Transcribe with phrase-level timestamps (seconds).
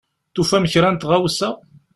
[0.35, 1.49] Tufam kra n tɣawsa?